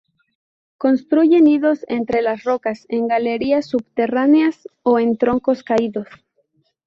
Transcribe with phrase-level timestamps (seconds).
[0.79, 6.07] Construye nidos entre las rocas, en galerías subterráneas o en troncos caídos.